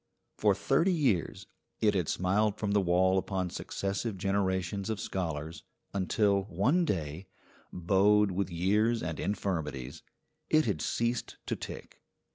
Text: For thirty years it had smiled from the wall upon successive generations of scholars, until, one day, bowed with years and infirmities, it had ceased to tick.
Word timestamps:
For 0.35 0.55
thirty 0.55 0.91
years 0.91 1.45
it 1.79 1.93
had 1.93 2.07
smiled 2.09 2.57
from 2.57 2.71
the 2.71 2.81
wall 2.81 3.19
upon 3.19 3.51
successive 3.51 4.17
generations 4.17 4.89
of 4.89 4.99
scholars, 4.99 5.61
until, 5.93 6.45
one 6.45 6.85
day, 6.85 7.27
bowed 7.71 8.31
with 8.31 8.49
years 8.49 9.03
and 9.03 9.19
infirmities, 9.19 10.01
it 10.49 10.65
had 10.65 10.81
ceased 10.81 11.37
to 11.45 11.55
tick. 11.55 12.01